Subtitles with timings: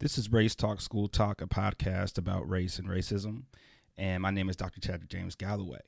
[0.00, 3.42] This is Race Talk School Talk, a podcast about race and racism.
[3.96, 4.80] And my name is Dr.
[4.80, 5.80] Chadwick James Gallaway.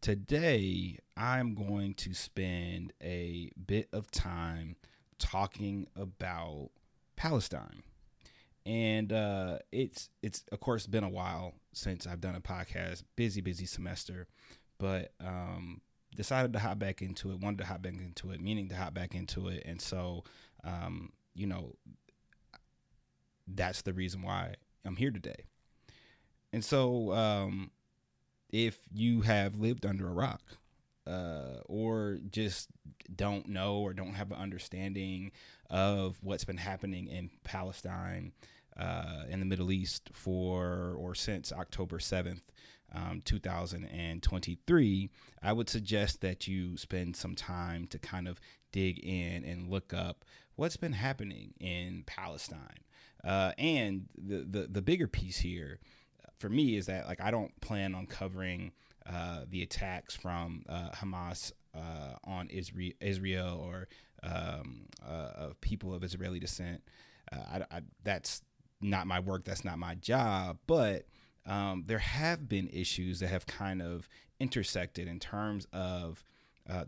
[0.00, 4.76] Today, I'm going to spend a bit of time
[5.18, 6.70] talking about
[7.16, 7.82] Palestine.
[8.64, 13.02] And uh, it's it's of course been a while since I've done a podcast.
[13.16, 14.28] Busy, busy semester,
[14.78, 15.80] but um,
[16.14, 17.40] decided to hop back into it.
[17.40, 19.64] Wanted to hop back into it, meaning to hop back into it.
[19.66, 20.22] And so,
[20.62, 21.74] um, you know,
[23.54, 24.54] that's the reason why
[24.84, 25.44] I'm here today.
[26.52, 27.70] And so, um,
[28.50, 30.40] if you have lived under a rock,
[31.06, 32.68] uh, or just
[33.14, 35.32] don't know or don't have an understanding
[35.70, 38.32] of what's been happening in Palestine,
[38.78, 42.42] uh, in the Middle East for or since October 7th,
[42.94, 45.10] um, 2023,
[45.42, 48.40] I would suggest that you spend some time to kind of
[48.72, 50.24] dig in and look up
[50.58, 52.82] what's been happening in Palestine.
[53.24, 55.78] Uh, and the, the the bigger piece here
[56.38, 58.72] for me is that like I don't plan on covering
[59.06, 63.88] uh, the attacks from uh, Hamas uh, on Israel, or
[64.22, 66.82] um, uh, of people of Israeli descent.
[67.32, 68.42] Uh, I, I, that's
[68.80, 69.44] not my work.
[69.44, 70.58] That's not my job.
[70.66, 71.06] But
[71.46, 74.08] um, there have been issues that have kind of
[74.40, 76.24] intersected in terms of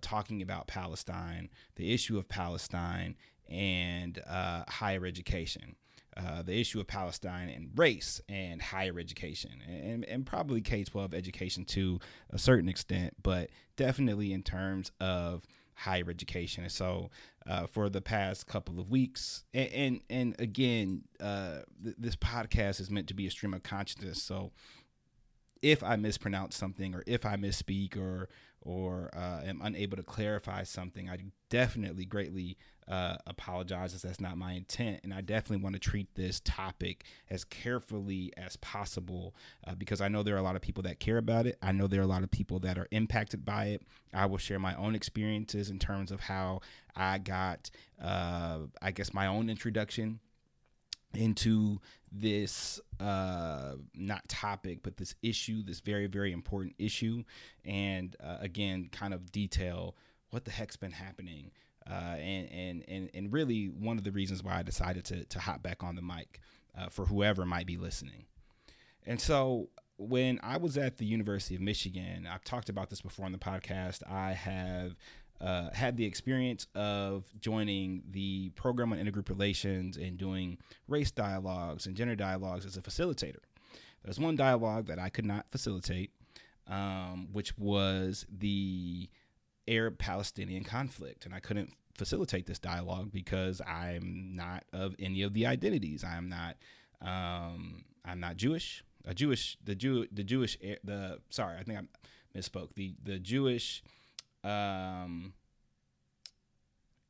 [0.02, 3.16] talking about Palestine, the issue of Palestine,
[3.50, 5.76] and higher education.
[6.16, 11.14] Uh, the issue of Palestine and race and higher education, and, and probably K 12
[11.14, 15.44] education to a certain extent, but definitely in terms of
[15.80, 16.64] higher education.
[16.64, 17.10] And so,
[17.46, 22.80] uh, for the past couple of weeks, and and, and again, uh, th- this podcast
[22.80, 24.22] is meant to be a stream of consciousness.
[24.22, 24.52] So,
[25.62, 28.28] if I mispronounce something, or if I misspeak, or
[28.62, 32.56] or uh, am unable to clarify something, I definitely greatly
[32.88, 35.00] uh, apologize that's not my intent.
[35.04, 39.34] And I definitely want to treat this topic as carefully as possible
[39.66, 41.56] uh, because I know there are a lot of people that care about it.
[41.62, 43.82] I know there are a lot of people that are impacted by it.
[44.12, 46.60] I will share my own experiences in terms of how
[46.96, 47.70] I got,
[48.02, 50.18] uh, I guess, my own introduction
[51.14, 51.80] into
[52.12, 57.22] this uh not topic but this issue this very very important issue
[57.64, 59.96] and uh, again kind of detail
[60.30, 61.50] what the heck's been happening
[61.88, 65.38] uh, and, and and and really one of the reasons why I decided to to
[65.40, 66.40] hop back on the mic
[66.78, 68.26] uh, for whoever might be listening.
[69.06, 73.26] And so when I was at the University of Michigan, I've talked about this before
[73.26, 74.02] on the podcast.
[74.08, 74.94] I have
[75.40, 81.86] uh, had the experience of joining the program on intergroup relations and doing race dialogues
[81.86, 83.40] and gender dialogues as a facilitator.
[84.04, 86.10] There's one dialogue that I could not facilitate,
[86.66, 89.08] um, which was the
[89.68, 91.24] Arab Palestinian conflict.
[91.24, 96.04] And I couldn't facilitate this dialogue because I'm not of any of the identities.
[96.04, 96.56] I'm not.
[97.02, 98.84] Um, I'm not Jewish.
[99.06, 99.56] A Jewish.
[99.64, 100.06] The Jew.
[100.12, 100.58] The Jewish.
[100.84, 101.58] The sorry.
[101.58, 102.74] I think I misspoke.
[102.74, 103.82] The the Jewish.
[104.42, 105.34] Um,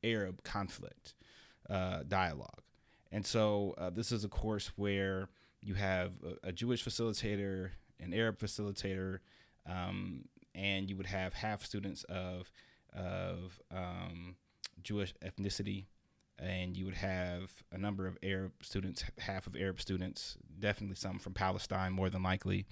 [0.02, 1.14] Arab conflict
[1.68, 2.62] uh, dialogue,
[3.12, 5.28] and so uh, this is a course where
[5.60, 7.70] you have a, a Jewish facilitator,
[8.00, 9.19] an Arab facilitator,
[9.69, 10.24] um,
[10.54, 12.50] and you would have half students of
[12.94, 14.36] of um,
[14.82, 15.86] Jewish ethnicity,
[16.38, 21.19] and you would have a number of Arab students, half of Arab students, definitely some
[21.19, 22.66] from Palestine, more than likely,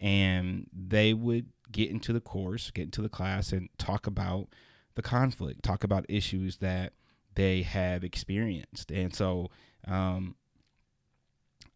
[0.00, 4.48] and they would get into the course, get into the class, and talk about
[4.94, 6.92] the conflict, talk about issues that
[7.34, 9.50] they have experienced, and so.
[9.86, 10.34] Um,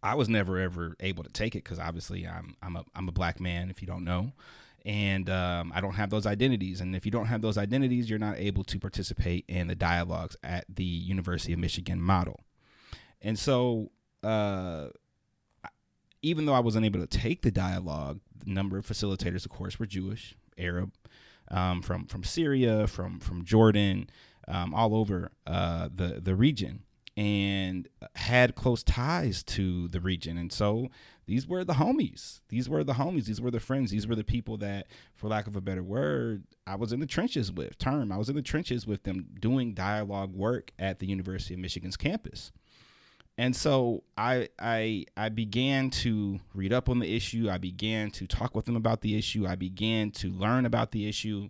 [0.05, 3.13] I was never ever able to take it because obviously I'm I'm a I'm a
[3.13, 4.33] black man if you don't know,
[4.85, 6.81] and um, I don't have those identities.
[6.81, 10.37] And if you don't have those identities, you're not able to participate in the dialogues
[10.43, 12.41] at the University of Michigan model.
[13.21, 14.89] And so, uh,
[16.23, 19.79] even though I was unable to take the dialogue, the number of facilitators, of course,
[19.79, 20.93] were Jewish, Arab,
[21.49, 24.09] um, from from Syria, from from Jordan,
[24.49, 26.85] um, all over uh, the the region
[27.17, 30.39] and had close ties to the region.
[30.39, 30.89] And so
[31.27, 32.41] these were the homies.
[32.49, 33.27] These were the homies.
[33.27, 33.91] These were the friends.
[33.91, 37.07] These were the people that, for lack of a better word, I was in the
[37.07, 37.77] trenches with.
[37.79, 41.61] Term, I was in the trenches with them doing dialogue work at the University of
[41.61, 42.51] Michigan's campus.
[43.39, 47.49] And so I I I began to read up on the issue.
[47.51, 49.47] I began to talk with them about the issue.
[49.47, 51.49] I began to learn about the issue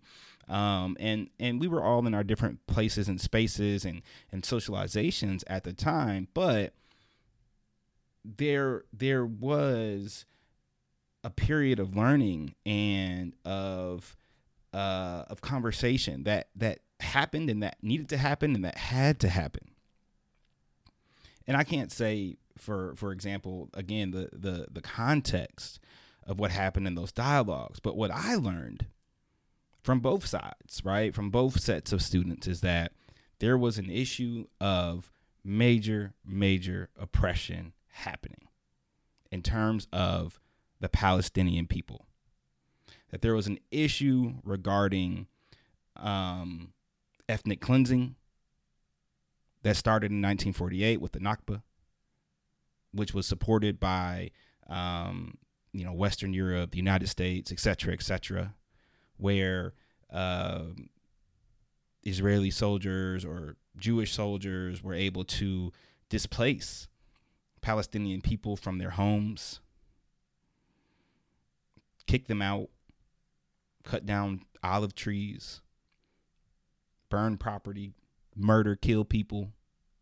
[0.48, 5.44] um, and and we were all in our different places and spaces and and socializations
[5.46, 6.74] at the time, but
[8.24, 10.24] there there was
[11.24, 14.16] a period of learning and of
[14.74, 19.28] uh, of conversation that that happened and that needed to happen and that had to
[19.28, 19.71] happen.
[21.46, 25.80] And I can't say for for example, again the the the context
[26.26, 27.80] of what happened in those dialogues.
[27.80, 28.86] But what I learned
[29.82, 32.92] from both sides, right, from both sets of students, is that
[33.40, 35.10] there was an issue of
[35.44, 38.48] major major oppression happening
[39.30, 40.40] in terms of
[40.80, 42.06] the Palestinian people.
[43.10, 45.26] That there was an issue regarding
[45.96, 46.72] um,
[47.28, 48.14] ethnic cleansing
[49.62, 51.62] that started in 1948 with the Nakba,
[52.92, 54.30] which was supported by
[54.68, 55.38] um,
[55.72, 58.54] you know Western Europe, the United States, et cetera, et cetera,
[59.16, 59.74] where
[60.12, 60.64] uh,
[62.02, 65.72] Israeli soldiers or Jewish soldiers were able to
[66.08, 66.88] displace
[67.60, 69.60] Palestinian people from their homes,
[72.06, 72.68] kick them out,
[73.84, 75.60] cut down olive trees,
[77.08, 77.94] burn property,
[78.36, 79.50] murder, kill people,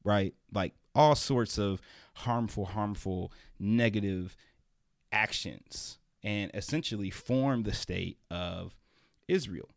[0.04, 0.34] right?
[0.52, 1.80] Like all sorts of
[2.14, 4.36] harmful, harmful, negative
[5.12, 8.76] actions and essentially form the state of
[9.28, 9.68] Israel.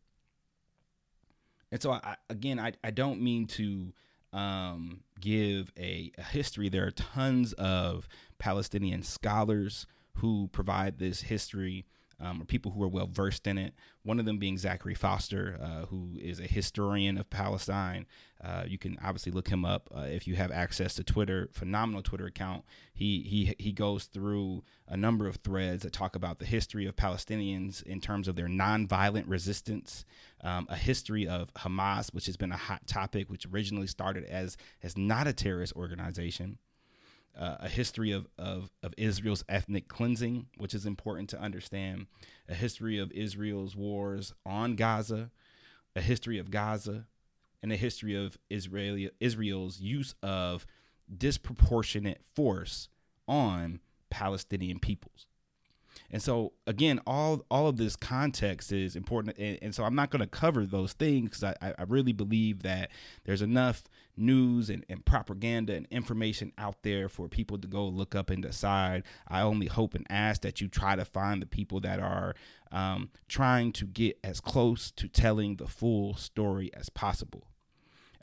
[1.71, 3.93] And so, I, again, I, I don't mean to
[4.31, 6.69] um, give a, a history.
[6.69, 8.07] There are tons of
[8.37, 11.85] Palestinian scholars who provide this history
[12.19, 13.73] um, or people who are well versed in it.
[14.03, 18.05] One of them being Zachary Foster, uh, who is a historian of Palestine.
[18.43, 21.49] Uh, you can obviously look him up uh, if you have access to Twitter.
[21.51, 22.63] Phenomenal Twitter account.
[22.93, 26.95] He he he goes through a number of threads that talk about the history of
[26.95, 30.05] Palestinians in terms of their nonviolent resistance,
[30.41, 34.57] um, a history of Hamas, which has been a hot topic, which originally started as
[34.81, 36.57] as not a terrorist organization
[37.37, 42.07] uh, a history of, of, of Israel's ethnic cleansing, which is important to understand,
[42.47, 45.31] a history of Israel's wars on Gaza,
[45.95, 47.05] a history of Gaza,
[47.61, 50.65] and a history of Israeli, Israel's use of
[51.15, 52.89] disproportionate force
[53.27, 55.27] on Palestinian peoples.
[56.11, 60.11] And so again, all all of this context is important, and, and so I'm not
[60.11, 62.91] going to cover those things because I, I really believe that
[63.25, 63.83] there's enough
[64.15, 68.43] news and, and propaganda and information out there for people to go look up and
[68.43, 69.03] decide.
[69.27, 72.35] I only hope and ask that you try to find the people that are
[72.71, 77.47] um, trying to get as close to telling the full story as possible.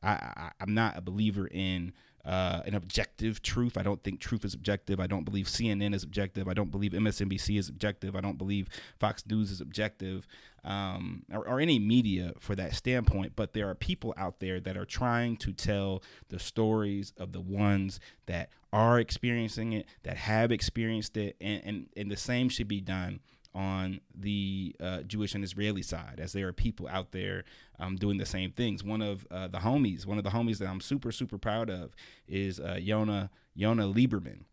[0.03, 1.93] I, I I'm not a believer in
[2.25, 3.77] uh, an objective truth.
[3.79, 5.01] I don't think truth is objective.
[5.01, 6.49] I don't believe CNN is objective.
[6.49, 8.15] I don't believe MSNBC is objective.
[8.15, 8.69] I don't believe
[8.99, 10.27] Fox News is objective,
[10.65, 13.33] um, or, or, any media for that standpoint.
[13.37, 17.41] But there are people out there that are trying to tell the stories of the
[17.41, 22.69] ones that are experiencing it, that have experienced it, and, and, and the same should
[22.69, 23.21] be done
[23.55, 27.45] on the uh, Jewish and Israeli side, as there are people out there
[27.79, 28.85] um, doing the same things.
[28.85, 31.95] One of uh, the homies, one of the homies that I'm super super proud of,
[32.29, 34.45] is uh, Yona Yona Lieberman,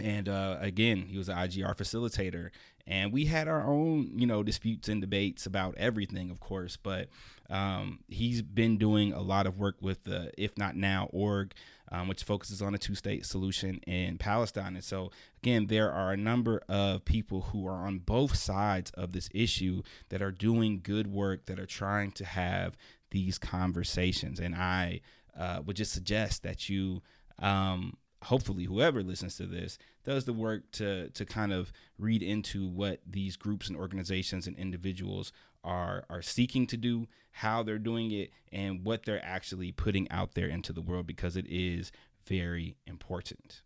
[0.00, 2.50] and uh, again, he was an IGR facilitator,
[2.86, 7.08] and we had our own you know disputes and debates about everything, of course, but
[7.48, 11.54] um, he's been doing a lot of work with the If Not Now org
[11.90, 14.74] um, which focuses on a two state solution in Palestine.
[14.74, 15.10] And so,
[15.42, 19.82] again, there are a number of people who are on both sides of this issue
[20.08, 22.76] that are doing good work, that are trying to have
[23.10, 24.40] these conversations.
[24.40, 25.00] And I
[25.38, 27.02] uh, would just suggest that you.
[27.38, 32.66] Um, hopefully whoever listens to this does the work to to kind of read into
[32.66, 35.32] what these groups and organizations and individuals
[35.62, 40.34] are are seeking to do, how they're doing it, and what they're actually putting out
[40.34, 41.92] there into the world because it is
[42.26, 43.62] very important.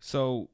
[0.00, 0.50] So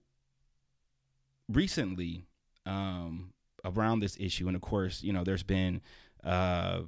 [1.48, 2.24] recently,
[2.64, 3.32] um,
[3.64, 5.82] around this issue, and of course, you know, there's been
[6.22, 6.82] uh,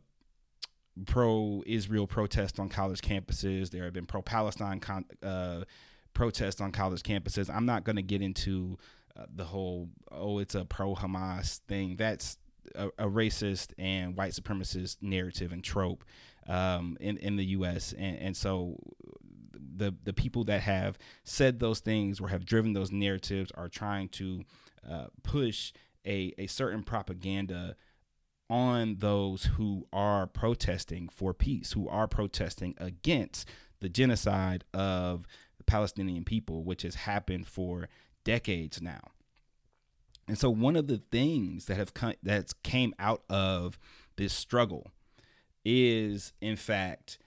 [1.04, 3.70] pro Israel protests on college campuses.
[3.70, 5.64] There have been pro Palestine con- uh,
[6.14, 7.54] protests on college campuses.
[7.54, 8.78] I'm not going to get into
[9.16, 11.96] uh, the whole oh it's a pro Hamas thing.
[11.96, 12.38] That's
[12.74, 16.04] a, a, racist and white supremacist narrative and trope
[16.46, 17.92] um, in in the U.S.
[17.92, 18.78] And, and so
[19.76, 24.08] the the people that have said those things or have driven those narratives are trying
[24.10, 24.44] to
[24.90, 25.72] uh, push
[26.06, 27.76] a a certain propaganda
[28.48, 33.48] on those who are protesting for peace, who are protesting against
[33.80, 35.26] the genocide of
[35.58, 37.88] the Palestinian people, which has happened for
[38.24, 39.00] decades now.
[40.28, 43.78] And so one of the things that have come, that's came out of
[44.16, 44.90] this struggle
[45.64, 47.18] is in fact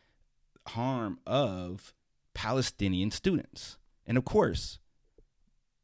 [0.70, 1.94] harm of
[2.34, 3.78] Palestinian students.
[4.06, 4.80] And of course,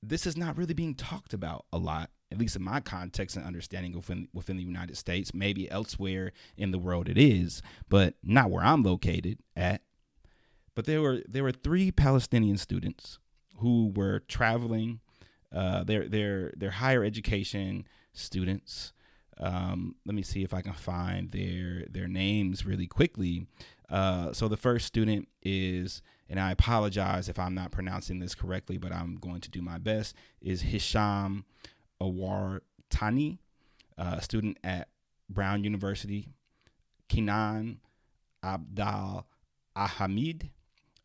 [0.01, 3.45] this is not really being talked about a lot, at least in my context and
[3.45, 5.33] understanding within within the United States.
[5.33, 9.81] Maybe elsewhere in the world it is, but not where I'm located at.
[10.75, 13.19] but there were there were three Palestinian students
[13.59, 14.99] who were traveling.
[15.53, 18.91] Uh, they're they're they're higher education students.
[19.39, 23.47] Um, let me see if I can find their their names really quickly.
[23.89, 28.77] Uh, so the first student is, and I apologize if I'm not pronouncing this correctly,
[28.77, 30.15] but I'm going to do my best.
[30.41, 31.45] Is Hisham
[32.05, 33.39] Awar Tani,
[33.97, 34.89] a student at
[35.29, 36.29] Brown University.
[37.09, 37.77] Kinan
[38.43, 39.25] Abdal
[39.77, 40.49] Ahamid,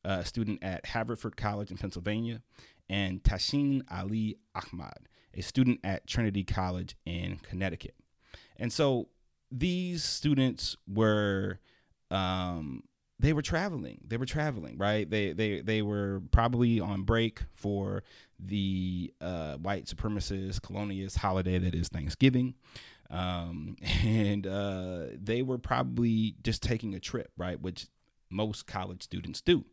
[0.04, 2.42] a student at Haverford College in Pennsylvania,
[2.88, 7.94] and Tahseen Ali Ahmad, a student at Trinity College in Connecticut.
[8.56, 9.08] And so
[9.50, 11.58] these students were
[12.10, 12.84] um,
[13.20, 14.00] they were traveling.
[14.06, 15.08] They were traveling, right?
[15.08, 18.02] They they they were probably on break for
[18.38, 22.54] the uh, white supremacist colonialist holiday that is Thanksgiving.
[23.10, 27.60] Um, and uh, they were probably just taking a trip, right?
[27.60, 27.88] Which
[28.30, 29.64] most college students do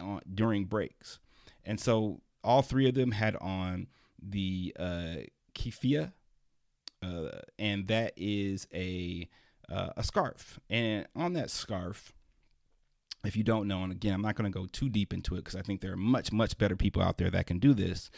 [0.00, 1.18] uh, during breaks.
[1.64, 3.88] And so all three of them had on
[4.22, 5.16] the uh,
[7.02, 9.28] uh, and that is a
[9.68, 10.60] uh, a scarf.
[10.68, 12.12] And on that scarf,
[13.24, 15.38] if you don't know, and again, I'm not going to go too deep into it
[15.38, 18.10] because I think there are much, much better people out there that can do this.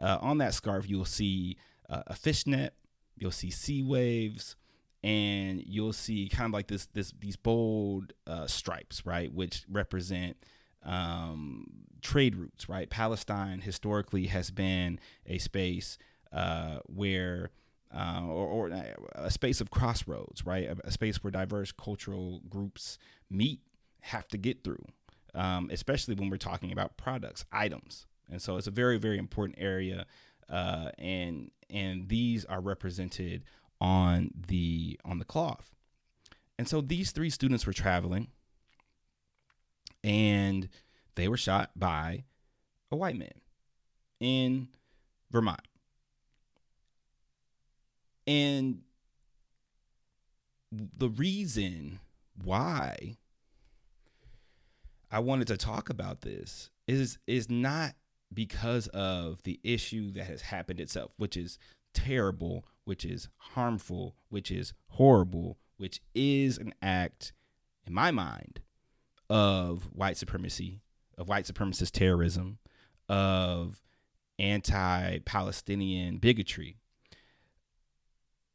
[0.00, 1.56] Uh, on that scarf, you'll see
[1.88, 2.74] uh, a fishnet,
[3.16, 4.56] you'll see sea waves,
[5.02, 10.36] and you'll see kind of like this, this these bold uh, stripes, right, which represent
[10.84, 11.66] um,
[12.00, 12.88] trade routes, right?
[12.88, 15.98] Palestine historically has been a space
[16.32, 17.50] uh, where
[17.94, 18.82] uh, or, or,
[19.14, 20.64] a space of crossroads, right?
[20.64, 22.98] A, a, space where diverse cultural groups
[23.30, 23.60] meet,
[24.04, 24.84] have to get through,
[25.34, 28.06] um, especially when we're talking about products, items.
[28.30, 30.06] And so it's a very, very important area,
[30.48, 33.44] uh, and and these are represented
[33.80, 35.70] on the on the cloth.
[36.58, 38.28] And so these three students were traveling,
[40.02, 40.68] and
[41.14, 42.24] they were shot by
[42.90, 43.40] a white man
[44.20, 44.68] in
[45.30, 45.66] Vermont.
[48.26, 48.82] And
[50.72, 52.00] the reason
[52.42, 53.16] why
[55.14, 57.94] I wanted to talk about this is is not
[58.32, 61.56] because of the issue that has happened itself, which is
[61.92, 67.32] terrible, which is harmful, which is horrible, which is an act
[67.86, 68.58] in my mind
[69.30, 70.80] of white supremacy,
[71.16, 72.58] of white supremacist terrorism,
[73.08, 73.80] of
[74.40, 76.78] anti-Palestinian bigotry.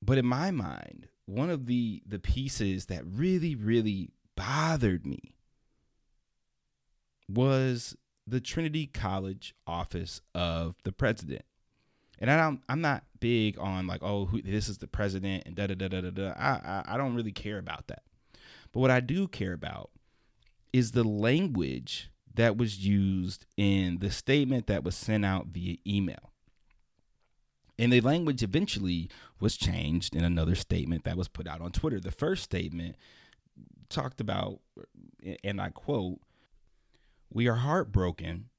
[0.01, 5.36] But in my mind, one of the the pieces that really really bothered me
[7.30, 7.96] was
[8.26, 11.44] the Trinity College office of the president.
[12.20, 15.56] And I don't, I'm not big on like, oh, who, this is the president and
[15.56, 18.04] da da da da da I, I don't really care about that.
[18.72, 19.92] But what I do care about
[20.74, 26.32] is the language that was used in the statement that was sent out via email.
[27.78, 29.10] And the language eventually
[29.40, 32.00] was changed in another statement that was put out on Twitter.
[32.00, 32.98] The first statement
[33.90, 34.60] talked about,
[35.44, 36.20] and I quote,
[37.32, 38.50] We are heartbroken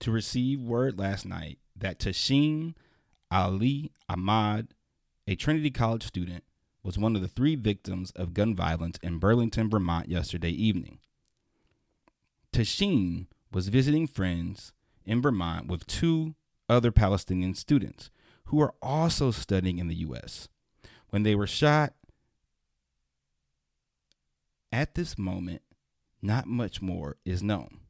[0.00, 2.74] to receive word last night that Tahseen
[3.30, 4.74] Ali Ahmad,
[5.26, 6.44] a Trinity College student,
[6.82, 10.98] was one of the three victims of gun violence in Burlington, Vermont yesterday evening.
[12.52, 14.72] Tahseen was visiting friends
[15.04, 16.34] in Vermont with two
[16.68, 18.10] other Palestinian students
[18.46, 20.48] who are also studying in the U.S.
[21.10, 21.94] When they were shot,
[24.72, 25.62] at this moment,
[26.22, 27.80] not much more is known.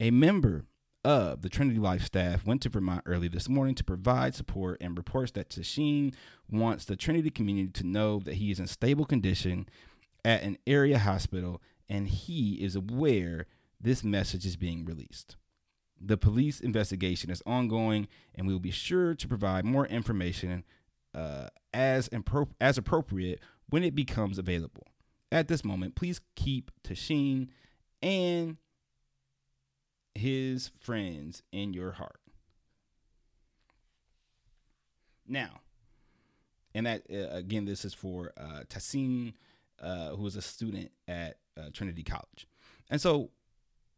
[0.00, 0.64] A member
[1.04, 4.96] of the Trinity Life staff went to Vermont early this morning to provide support and
[4.96, 6.12] reports that Tahseen
[6.50, 9.68] wants the Trinity community to know that he is in stable condition
[10.24, 13.46] at an area hospital and he is aware
[13.80, 15.36] this message is being released.
[16.00, 20.64] The police investigation is ongoing, and we will be sure to provide more information
[21.14, 24.86] uh, as impro- as appropriate when it becomes available.
[25.32, 27.48] At this moment, please keep Tahseen
[28.00, 28.56] and
[30.14, 32.20] his friends in your heart.
[35.26, 35.60] Now,
[36.74, 39.34] and that uh, again, this is for uh, Tahseen,
[39.82, 42.46] uh, who is a student at uh, Trinity College,
[42.88, 43.30] and so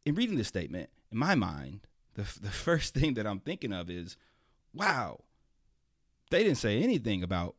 [0.07, 1.81] in reading this statement, in my mind,
[2.15, 4.17] the, the first thing that I'm thinking of is,
[4.73, 5.21] wow,
[6.31, 7.57] they didn't say anything about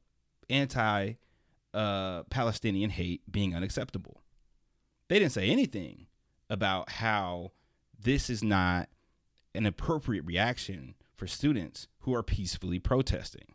[0.49, 1.13] anti
[1.73, 4.21] uh, Palestinian hate being unacceptable.
[5.07, 6.07] They didn't say anything
[6.49, 7.51] about how
[7.99, 8.89] this is not
[9.53, 13.53] an appropriate reaction for students who are peacefully protesting.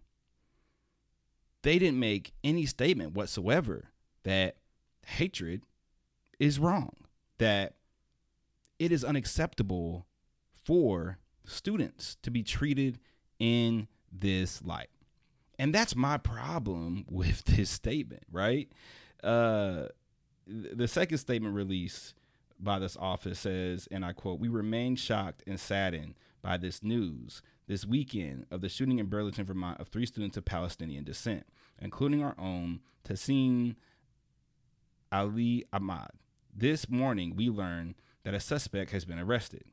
[1.63, 3.91] They didn't make any statement whatsoever
[4.25, 4.57] that
[5.07, 5.63] hatred
[6.39, 6.95] is wrong,
[7.39, 7.75] that
[8.79, 10.07] it is unacceptable
[10.53, 12.99] for students to be treated
[13.39, 14.89] in this light.
[15.59, 18.69] And that's my problem with this statement, right?
[19.23, 19.87] Uh,
[20.47, 22.15] the second statement released
[22.61, 27.43] by this office says, and I quote, We remain shocked and saddened by this news
[27.67, 31.47] this weekend of the shooting in Burlington, Vermont, of three students of Palestinian descent,
[31.81, 33.77] including our own Tahseen
[35.11, 36.11] Ali Ahmad.
[36.55, 37.95] This morning, we learned
[38.25, 39.65] that a suspect has been arrested.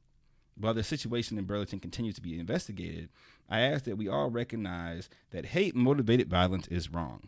[0.56, 3.10] While the situation in Burlington continues to be investigated,
[3.52, 7.28] I ask that we all recognize that hate motivated violence is wrong.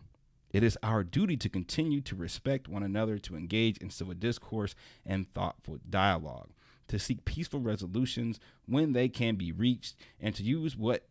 [0.52, 4.74] It is our duty to continue to respect one another, to engage in civil discourse
[5.06, 6.52] and thoughtful dialogue,
[6.88, 11.08] to seek peaceful resolutions when they can be reached, and to use what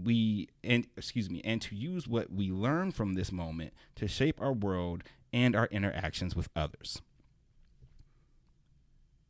[0.00, 4.40] we and excuse me, and to use what we learn from this moment to shape
[4.40, 5.02] our world
[5.32, 7.02] and our interactions with others.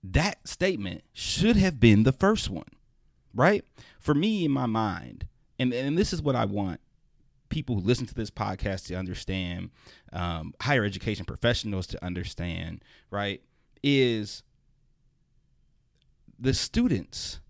[0.04, 2.68] That statement should have been the first one,
[3.34, 3.64] right?
[3.98, 5.26] For me, in my mind,
[5.58, 6.80] and, and this is what I want
[7.52, 9.70] people who listen to this podcast to understand,
[10.12, 13.42] um, higher education professionals to understand, right?
[13.82, 14.42] Is
[16.40, 17.40] the students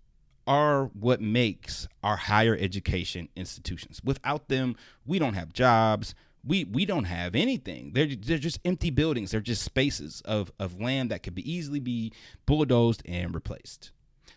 [0.45, 4.01] are what makes our higher education institutions.
[4.03, 4.75] Without them,
[5.05, 6.13] we don't have jobs.
[6.45, 7.91] We we don't have anything.
[7.93, 9.31] They're they're just empty buildings.
[9.31, 12.11] They're just spaces of of land that could be easily be
[12.45, 13.91] bulldozed and replaced.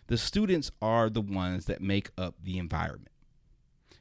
[0.07, 3.09] The students are the ones that make up the environment.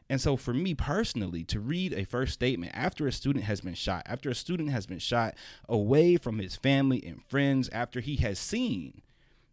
[0.09, 3.75] And so, for me personally, to read a first statement after a student has been
[3.75, 5.35] shot, after a student has been shot
[5.69, 9.03] away from his family and friends, after he has seen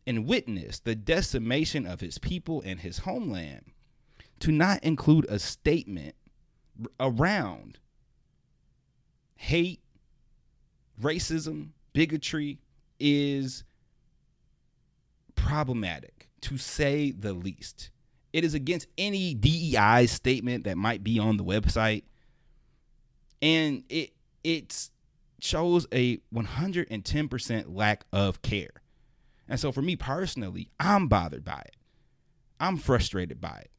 [0.06, 3.72] and witnessed the decimation of his people and his homeland,
[4.40, 6.14] to not include a statement
[7.00, 7.80] around
[9.36, 9.82] hate,
[11.02, 12.60] racism, bigotry
[13.00, 13.64] is
[15.36, 16.13] problematic,
[16.44, 17.90] to say the least.
[18.32, 22.04] It is against any DEI statement that might be on the website.
[23.42, 24.12] And it
[24.44, 24.90] it
[25.40, 28.82] shows a 110% lack of care.
[29.48, 31.76] And so for me personally, I'm bothered by it.
[32.60, 33.72] I'm frustrated by it.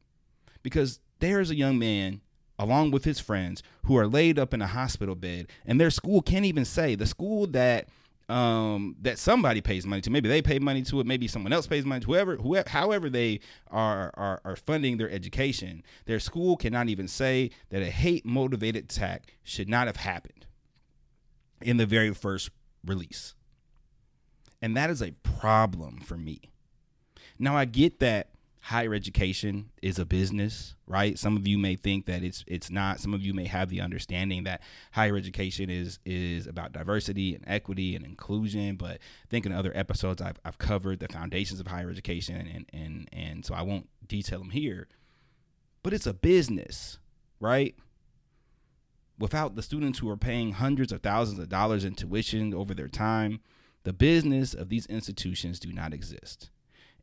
[0.61, 2.21] Because there's a young man
[2.57, 6.21] along with his friends who are laid up in a hospital bed and their school
[6.21, 7.89] can't even say the school that
[8.27, 10.09] um, that somebody pays money to.
[10.09, 11.05] Maybe they pay money to it.
[11.05, 15.09] Maybe someone else pays money to whoever, whoever, however they are, are are funding their
[15.09, 15.83] education.
[16.05, 20.45] Their school cannot even say that a hate motivated attack should not have happened
[21.61, 22.49] in the very first
[22.85, 23.35] release,
[24.61, 26.41] and that is a problem for me.
[27.37, 28.29] Now I get that
[28.65, 31.19] higher education is a business, right?
[31.19, 32.99] Some of you may think that it's it's not.
[32.99, 37.43] Some of you may have the understanding that higher education is is about diversity and
[37.45, 38.75] equity and inclusion.
[38.75, 42.65] But I think in other episodes I've, I've covered the foundations of higher education and
[42.73, 44.87] and and so I won't detail them here.
[45.83, 46.97] But it's a business,
[47.39, 47.75] right?
[49.19, 52.87] Without the students who are paying hundreds of thousands of dollars in tuition over their
[52.87, 53.41] time,
[53.83, 56.49] the business of these institutions do not exist.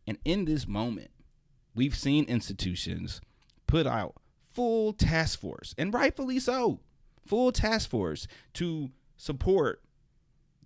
[0.09, 1.12] And in this moment,
[1.75, 3.21] we've seen institutions
[3.67, 4.15] put out
[4.53, 6.81] full task force, and rightfully so,
[7.27, 9.83] full task force to support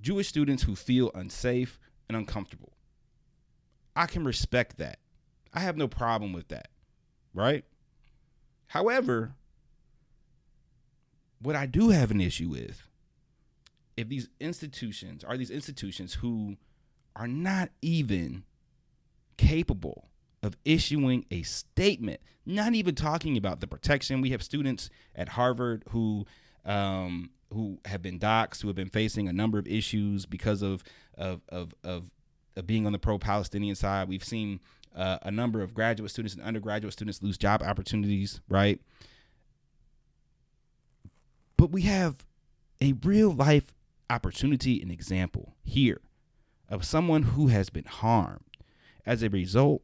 [0.00, 2.72] Jewish students who feel unsafe and uncomfortable.
[3.94, 4.98] I can respect that.
[5.54, 6.68] I have no problem with that,
[7.32, 7.64] right?
[8.68, 9.34] However,
[11.40, 12.82] what I do have an issue with
[13.96, 16.56] if these institutions are these institutions who
[17.14, 18.44] are not even
[19.38, 20.08] capable
[20.46, 24.20] of issuing a statement, not even talking about the protection.
[24.20, 26.24] We have students at Harvard who
[26.64, 30.82] um, who have been doxxed, who have been facing a number of issues because of
[31.18, 32.10] of of, of,
[32.56, 34.08] of being on the pro-Palestinian side.
[34.08, 34.60] We've seen
[34.94, 38.80] uh, a number of graduate students and undergraduate students lose job opportunities, right?
[41.56, 42.24] But we have
[42.80, 43.74] a real life
[44.08, 46.00] opportunity and example here
[46.68, 48.42] of someone who has been harmed
[49.04, 49.82] as a result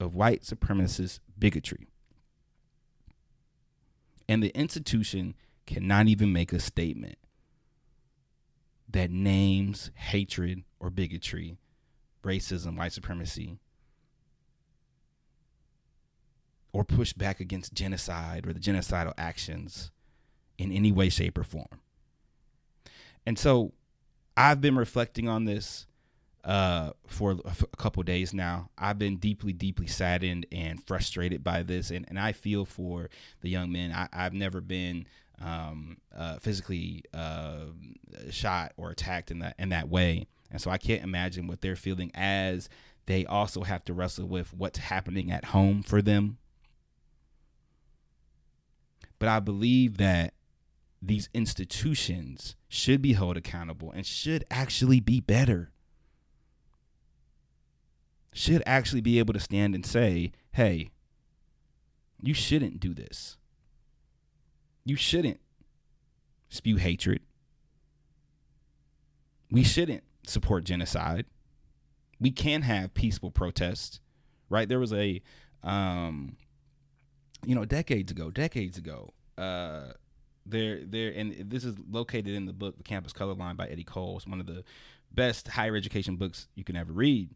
[0.00, 1.88] of white supremacist bigotry.
[4.28, 5.34] And the institution
[5.66, 7.16] cannot even make a statement
[8.88, 11.58] that names hatred or bigotry,
[12.22, 13.58] racism, white supremacy,
[16.72, 19.90] or push back against genocide or the genocidal actions
[20.58, 21.80] in any way, shape, or form.
[23.26, 23.72] And so
[24.36, 25.86] I've been reflecting on this
[26.44, 28.70] uh, for a couple days now.
[28.78, 33.50] I've been deeply, deeply saddened and frustrated by this, and, and I feel for the
[33.50, 33.92] young men.
[33.92, 35.06] I, have never been
[35.40, 37.66] um, uh, physically uh,
[38.30, 41.76] shot or attacked in that in that way, and so I can't imagine what they're
[41.76, 42.68] feeling as
[43.06, 46.38] they also have to wrestle with what's happening at home for them.
[49.18, 50.34] But I believe that
[51.00, 55.70] these institutions should be held accountable and should actually be better.
[58.32, 60.90] Should actually be able to stand and say, hey,
[62.22, 63.36] you shouldn't do this.
[64.84, 65.40] You shouldn't
[66.48, 67.20] spew hatred.
[69.50, 71.26] We shouldn't support genocide.
[72.20, 74.00] We can have peaceful protests,
[74.50, 74.68] right?
[74.68, 75.22] There was a,
[75.62, 76.36] um,
[77.46, 79.92] you know, decades ago, decades ago, uh,
[80.44, 83.84] there, there, and this is located in the book "The Campus Color Line" by Eddie
[83.84, 84.16] Cole.
[84.16, 84.64] It's one of the
[85.12, 87.30] best higher education books you can ever read.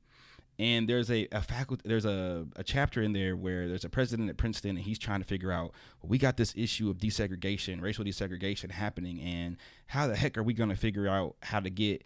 [0.58, 4.28] And there's a, a faculty, there's a, a chapter in there where there's a president
[4.28, 7.80] at Princeton, and he's trying to figure out well, we got this issue of desegregation,
[7.80, 11.70] racial desegregation happening, and how the heck are we going to figure out how to
[11.70, 12.04] get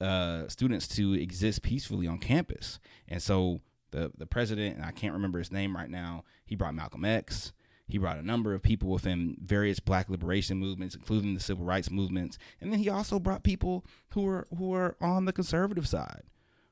[0.00, 2.78] uh, students to exist peacefully on campus?
[3.08, 6.74] And so the the president, and I can't remember his name right now, he brought
[6.74, 7.52] Malcolm X.
[7.88, 11.90] He brought a number of people within various black liberation movements, including the civil rights
[11.90, 12.36] movements.
[12.60, 16.22] And then he also brought people who were who were on the conservative side,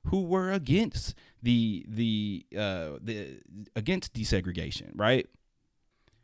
[0.07, 3.41] who were against the the uh, the
[3.75, 5.27] against desegregation, right?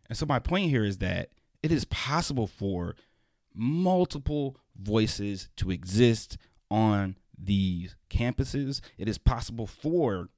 [0.09, 1.31] And so my point here is that
[1.63, 2.97] it is possible for
[3.55, 6.37] multiple voices to exist
[6.71, 8.81] on these campuses.
[8.99, 10.29] It is possible for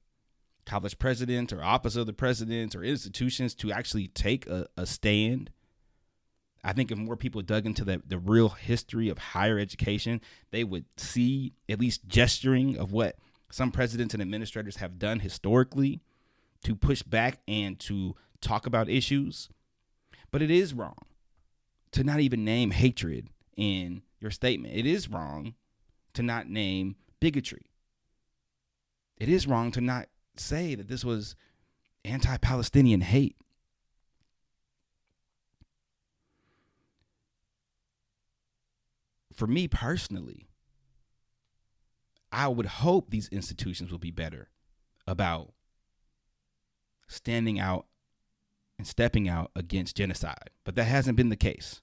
[0.65, 5.51] college presidents or office of the presidents or institutions to actually take a, a stand.
[6.63, 10.63] I think if more people dug into the, the real history of higher education, they
[10.63, 13.17] would see at least gesturing of what
[13.51, 16.01] some presidents and administrators have done historically
[16.63, 19.49] to push back and to talk about issues.
[20.31, 21.05] But it is wrong
[21.91, 24.75] to not even name hatred in your statement.
[24.75, 25.53] It is wrong
[26.13, 27.71] to not name bigotry.
[29.17, 31.35] It is wrong to not say that this was
[32.03, 33.37] anti Palestinian hate.
[39.33, 40.47] For me personally,
[42.35, 44.49] I would hope these institutions will be better
[45.07, 45.53] about
[47.07, 47.85] standing out
[48.77, 51.81] and stepping out against genocide, but that hasn't been the case.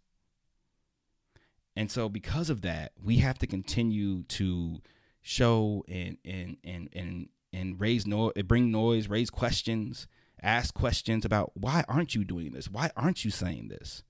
[1.75, 4.83] And so because of that, we have to continue to
[5.23, 10.07] show and and and and and raise noise, bring noise, raise questions,
[10.43, 12.69] ask questions about why aren't you doing this?
[12.69, 14.03] Why aren't you saying this?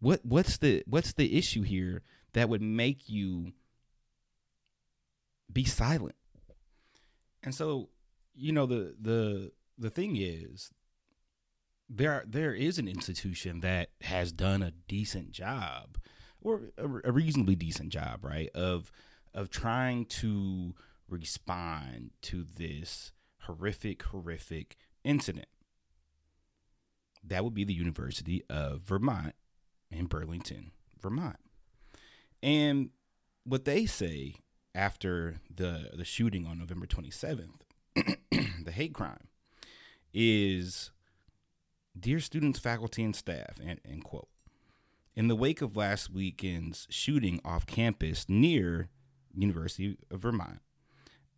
[0.00, 2.00] What what's the what's the issue here
[2.32, 3.52] that would make you
[5.52, 6.16] be silent?
[7.42, 7.90] And so,
[8.34, 10.70] you know, the the the thing is
[11.88, 15.98] there there is an institution that has done a decent job
[16.40, 18.50] or a, a reasonably decent job, right?
[18.54, 18.92] Of
[19.34, 20.74] of trying to
[21.08, 25.48] respond to this horrific, horrific incident.
[27.24, 29.34] That would be the University of Vermont
[29.90, 31.36] in Burlington, Vermont.
[32.42, 32.90] And
[33.44, 34.36] what they say
[34.74, 37.60] after the the shooting on November 27th,
[37.94, 39.28] the hate crime,
[40.12, 40.90] is
[41.98, 44.28] Dear students, faculty, and staff, and quote,
[45.16, 48.88] in the wake of last weekend's shooting off campus near
[49.34, 50.60] University of Vermont,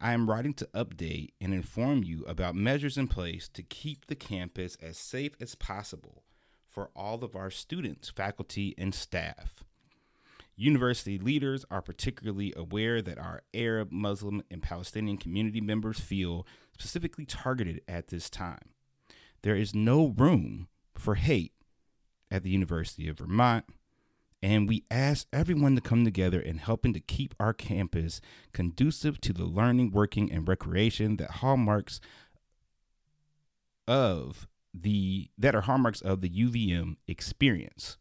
[0.00, 4.14] I am writing to update and inform you about measures in place to keep the
[4.14, 6.24] campus as safe as possible
[6.68, 9.64] for all of our students, faculty, and staff.
[10.56, 16.46] University leaders are particularly aware that our Arab, Muslim, and Palestinian community members feel
[16.78, 18.70] specifically targeted at this time.
[19.42, 21.52] There is no room for hate
[22.30, 23.64] at the University of Vermont
[24.42, 28.20] and we ask everyone to come together in helping to keep our campus
[28.52, 32.00] conducive to the learning, working, and recreation that hallmarks
[33.86, 37.98] of the that are hallmarks of the UVM experience.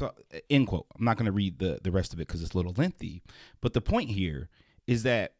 [0.00, 0.14] So
[0.48, 0.86] end quote.
[0.98, 3.22] I'm not going to read the the rest of it because it's a little lengthy,
[3.60, 4.48] but the point here
[4.86, 5.34] is that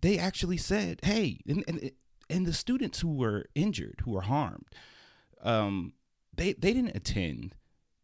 [0.00, 1.90] they actually said, "Hey," and and,
[2.30, 4.68] and the students who were injured, who were harmed,
[5.42, 5.92] um,
[6.34, 7.56] they they didn't attend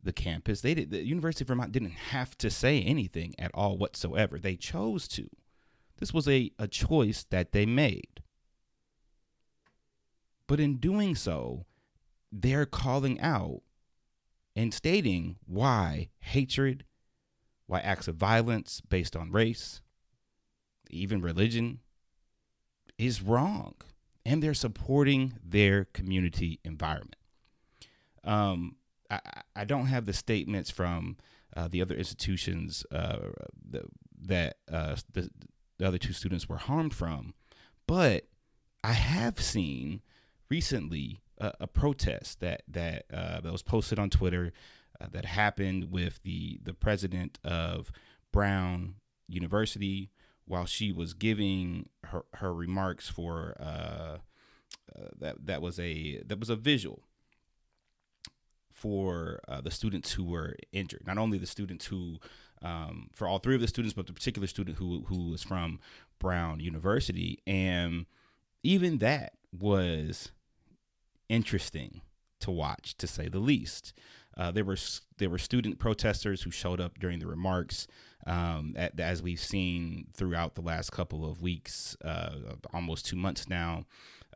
[0.02, 0.60] the campus.
[0.60, 4.38] They did the University of Vermont didn't have to say anything at all whatsoever.
[4.38, 5.30] They chose to.
[5.96, 8.20] This was a, a choice that they made.
[10.46, 11.64] But in doing so,
[12.30, 13.62] they're calling out
[14.56, 16.84] and stating why hatred,
[17.66, 19.80] why acts of violence based on race,
[20.90, 21.80] even religion,
[22.98, 23.74] is wrong.
[24.26, 27.16] And they're supporting their community environment.
[28.22, 28.76] Um,
[29.10, 29.20] I,
[29.54, 31.18] I don't have the statements from
[31.54, 33.18] uh, the other institutions uh,
[34.26, 35.30] that uh, the
[35.78, 37.34] the other two students were harmed from.
[37.86, 38.24] But
[38.82, 40.02] I have seen
[40.48, 44.52] recently a, a protest that that uh, that was posted on Twitter
[45.00, 47.90] uh, that happened with the the president of
[48.32, 48.96] Brown
[49.28, 50.10] University
[50.46, 54.18] while she was giving her her remarks for uh,
[54.94, 57.02] uh, that that was a that was a visual
[58.70, 61.06] for uh, the students who were injured.
[61.06, 62.18] Not only the students who,
[62.60, 65.80] um, for all three of the students, but the particular student who who was from
[66.18, 68.06] Brown University, and
[68.62, 70.32] even that was
[71.28, 72.00] interesting
[72.40, 73.92] to watch, to say the least.
[74.36, 74.76] Uh, there were
[75.18, 77.86] there were student protesters who showed up during the remarks,
[78.26, 82.30] um, at, as we've seen throughout the last couple of weeks, uh,
[82.72, 83.84] almost two months now,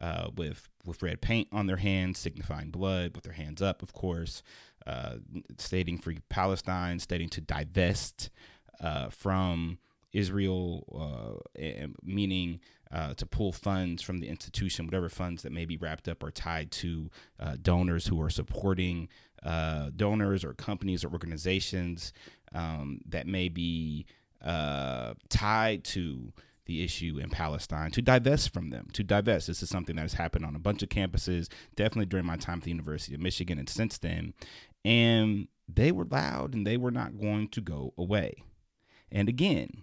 [0.00, 3.92] uh, with with red paint on their hands, signifying blood, with their hands up, of
[3.92, 4.42] course,
[4.86, 5.16] uh,
[5.58, 8.30] stating free Palestine, stating to divest
[8.80, 9.78] uh, from
[10.12, 12.60] Israel, uh, meaning
[12.92, 16.30] uh, to pull funds from the institution, whatever funds that may be wrapped up or
[16.30, 19.08] tied to uh, donors who are supporting
[19.42, 22.12] uh, donors or companies or organizations
[22.54, 24.06] um, that may be
[24.44, 26.32] uh, tied to
[26.68, 29.46] the issue in Palestine, to divest from them, to divest.
[29.46, 32.58] This is something that has happened on a bunch of campuses, definitely during my time
[32.58, 34.34] at the University of Michigan and since then.
[34.84, 38.42] And they were loud and they were not going to go away.
[39.10, 39.82] And again,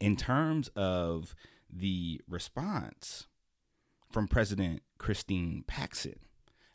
[0.00, 1.34] in terms of
[1.70, 3.26] the response
[4.10, 6.18] from President Christina Paxson,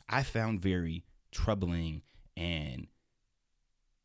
[0.08, 2.02] I found very troubling
[2.36, 2.88] and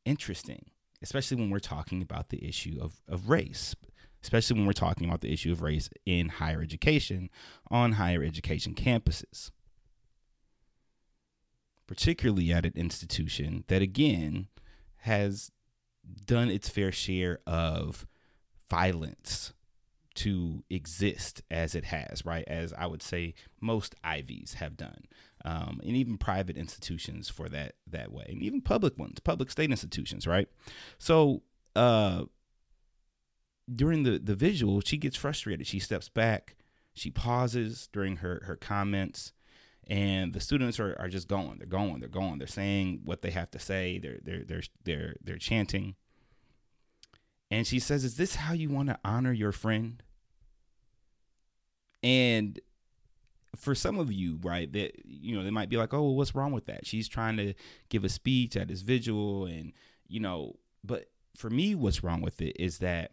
[0.06, 3.76] interesting, especially when we're talking about the issue of, of race,
[4.24, 7.30] especially when we're talking about the issue of race in higher education
[7.70, 9.52] on higher education campuses.
[11.88, 14.48] Particularly at an institution that, again,
[15.02, 15.52] has
[16.26, 18.06] done its fair share of
[18.70, 19.54] violence
[20.16, 22.44] to exist as it has, right?
[22.48, 25.04] As I would say most Ivies have done,
[25.46, 29.70] um, and even private institutions for that that way, and even public ones, public state
[29.70, 30.50] institutions, right?
[30.98, 31.44] So
[31.76, 32.24] uh,
[33.74, 35.68] during the the visual, she gets frustrated.
[35.68, 36.56] She steps back,
[36.94, 39.34] she pauses during her her comments,
[39.86, 41.60] and the students are, are just going.
[41.60, 42.00] They're going.
[42.00, 42.40] They're going.
[42.40, 44.00] They're saying what they have to say.
[44.00, 45.96] They're they're they're they're they're chanting.
[47.50, 50.04] And she says, Is this how you want to honor your friend?
[52.04, 52.60] And
[53.56, 56.36] for some of you, right, that you know, they might be like, Oh, well, what's
[56.36, 56.86] wrong with that?
[56.86, 57.54] She's trying to
[57.90, 59.74] give a speech at this vigil and
[60.08, 63.12] you know, but for me, what's wrong with it is that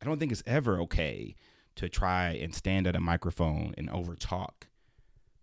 [0.00, 1.36] I don't think it's ever okay
[1.76, 4.66] to try and stand at a microphone and overtalk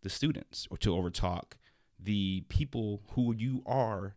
[0.01, 1.53] the students or to overtalk
[1.99, 4.15] the people who you are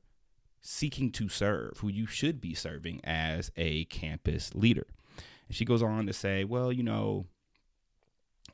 [0.68, 4.86] seeking to serve, who you should be serving as a campus leader.
[5.48, 7.24] And she goes on to say, well, you know,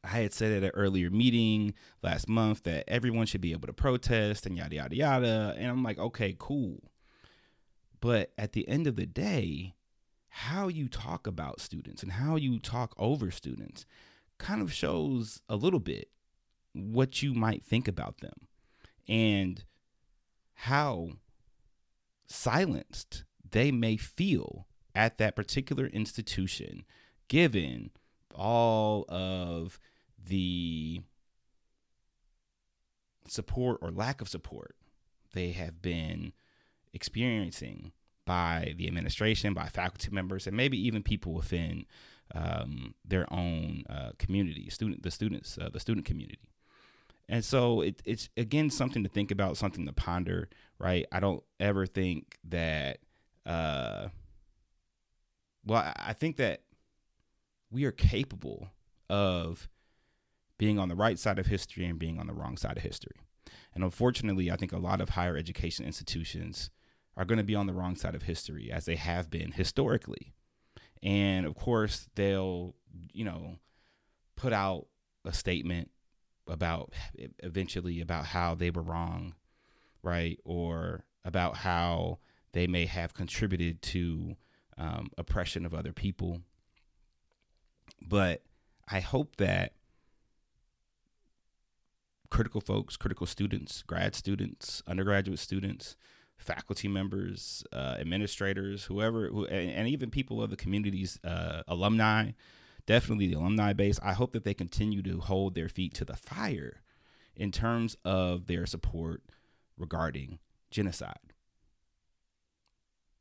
[0.04, 3.72] I had said at an earlier meeting last month that everyone should be able to
[3.72, 5.54] protest and yada, yada, yada.
[5.58, 6.84] And I'm like, okay, cool.
[8.00, 9.74] But at the end of the day,
[10.28, 13.86] how you talk about students and how you talk over students
[14.38, 16.10] kind of shows a little bit
[16.74, 18.46] what you might think about them
[19.08, 19.64] and
[20.54, 21.10] how
[22.26, 26.84] silenced they may feel at that particular institution,
[27.28, 27.90] given
[28.34, 29.78] all of
[30.26, 31.00] the
[33.26, 34.74] support or lack of support
[35.32, 36.32] they have been
[36.92, 37.92] experiencing
[38.24, 41.84] by the administration, by faculty members, and maybe even people within
[42.34, 46.48] um, their own uh, community, student, the students, uh, the student community.
[47.28, 51.06] And so it, it's again something to think about, something to ponder, right?
[51.10, 52.98] I don't ever think that,
[53.46, 54.08] uh,
[55.64, 56.62] well, I think that
[57.70, 58.68] we are capable
[59.08, 59.68] of
[60.58, 63.16] being on the right side of history and being on the wrong side of history.
[63.74, 66.70] And unfortunately, I think a lot of higher education institutions
[67.16, 70.34] are going to be on the wrong side of history as they have been historically.
[71.02, 72.74] And of course, they'll,
[73.12, 73.56] you know,
[74.36, 74.86] put out
[75.24, 75.90] a statement
[76.48, 76.92] about
[77.38, 79.34] eventually about how they were wrong,
[80.02, 80.38] right?
[80.44, 82.18] Or about how
[82.52, 84.36] they may have contributed to
[84.78, 86.40] um, oppression of other people.
[88.06, 88.42] But
[88.88, 89.72] I hope that
[92.30, 95.96] critical folks, critical students, grad students, undergraduate students,
[96.36, 102.32] faculty members, uh, administrators, whoever, who, and, and, even people of the community's uh, alumni,
[102.86, 103.98] definitely the alumni base.
[104.02, 106.82] I hope that they continue to hold their feet to the fire
[107.36, 109.22] in terms of their support
[109.76, 110.38] regarding
[110.70, 111.32] genocide.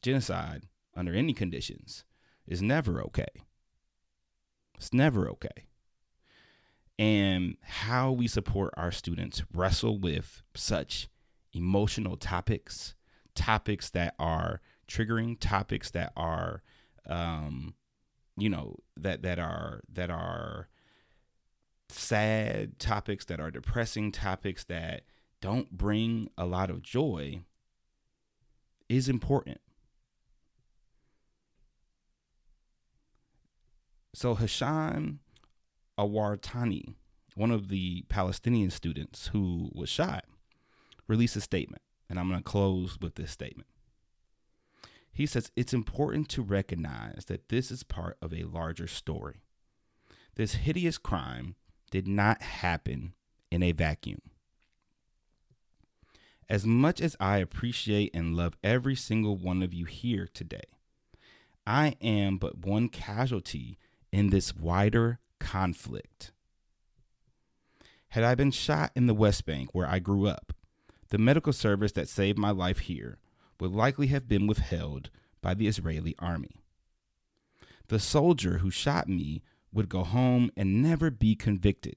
[0.01, 0.63] Genocide,
[0.95, 2.03] under any conditions,
[2.45, 3.43] is never okay.
[4.75, 5.67] It's never okay.
[6.99, 11.07] And how we support our students wrestle with such
[11.53, 12.95] emotional topics,
[13.33, 16.61] topics that are triggering, topics that are,
[17.07, 17.73] um,
[18.37, 20.67] you know, that that are that are
[21.89, 25.03] sad topics, that are depressing topics that
[25.41, 27.43] don't bring a lot of joy,
[28.89, 29.59] is important.
[34.15, 35.19] So Hisham
[35.97, 36.95] Awartani,
[37.35, 40.25] one of the Palestinian students who was shot,
[41.07, 41.81] released a statement.
[42.09, 43.67] And I'm going to close with this statement.
[45.13, 49.43] He says it's important to recognize that this is part of a larger story.
[50.35, 51.55] This hideous crime
[51.91, 53.13] did not happen
[53.51, 54.21] in a vacuum.
[56.49, 60.63] As much as I appreciate and love every single one of you here today,
[61.65, 63.77] I am but one casualty
[64.11, 66.31] in this wider conflict.
[68.09, 70.53] Had I been shot in the West Bank where I grew up,
[71.09, 73.19] the medical service that saved my life here
[73.59, 75.09] would likely have been withheld
[75.41, 76.61] by the Israeli army.
[77.87, 81.95] The soldier who shot me would go home and never be convicted.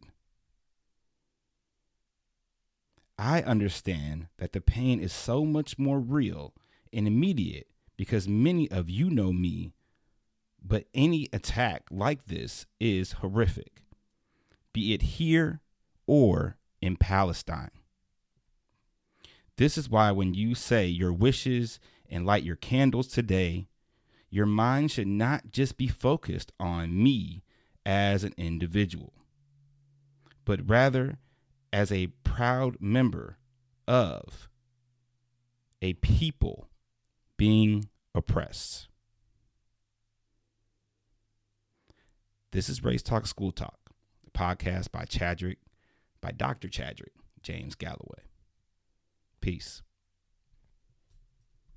[3.19, 6.55] I understand that the pain is so much more real
[6.93, 9.73] and immediate because many of you know me
[10.69, 13.83] but any attack like this is horrific,
[14.73, 15.61] be it here
[16.07, 17.71] or in Palestine.
[19.57, 23.69] This is why when you say your wishes and light your candles today,
[24.29, 27.43] your mind should not just be focused on me
[27.87, 29.15] as an individual,
[30.45, 31.19] but rather
[31.73, 33.39] as a proud member
[33.89, 34.49] of
[35.81, 36.69] a people
[37.39, 38.89] being oppressed.
[42.53, 43.79] This is Race Talk School Talk,
[44.27, 45.59] a podcast by Chaddrick,
[46.21, 46.69] by Dr.
[46.69, 48.26] Chaddrick, James Gallaway.
[49.41, 49.83] Peace.